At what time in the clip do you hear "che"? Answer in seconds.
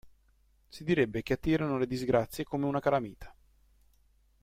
1.21-1.33